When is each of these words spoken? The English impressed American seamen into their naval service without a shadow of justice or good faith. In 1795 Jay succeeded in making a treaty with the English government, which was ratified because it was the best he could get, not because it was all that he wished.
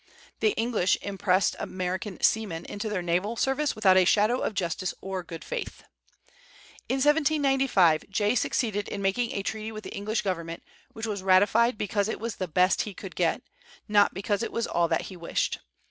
The 0.39 0.53
English 0.53 0.97
impressed 1.03 1.55
American 1.59 2.23
seamen 2.23 2.65
into 2.65 2.89
their 2.89 3.03
naval 3.03 3.35
service 3.35 3.75
without 3.75 3.97
a 3.97 4.03
shadow 4.03 4.39
of 4.39 4.55
justice 4.55 4.95
or 4.99 5.21
good 5.21 5.43
faith. 5.43 5.83
In 6.89 6.95
1795 6.95 8.05
Jay 8.09 8.33
succeeded 8.33 8.87
in 8.87 9.03
making 9.03 9.31
a 9.33 9.43
treaty 9.43 9.71
with 9.71 9.83
the 9.83 9.93
English 9.93 10.23
government, 10.23 10.63
which 10.93 11.05
was 11.05 11.21
ratified 11.21 11.77
because 11.77 12.07
it 12.09 12.19
was 12.19 12.37
the 12.37 12.47
best 12.47 12.81
he 12.81 12.95
could 12.95 13.15
get, 13.15 13.43
not 13.87 14.11
because 14.15 14.41
it 14.41 14.51
was 14.51 14.65
all 14.65 14.87
that 14.87 15.01
he 15.03 15.15
wished. 15.15 15.59